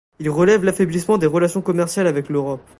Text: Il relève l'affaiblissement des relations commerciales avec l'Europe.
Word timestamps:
Il 0.17 0.31
relève 0.31 0.63
l'affaiblissement 0.63 1.19
des 1.19 1.27
relations 1.27 1.61
commerciales 1.61 2.07
avec 2.07 2.29
l'Europe. 2.29 2.67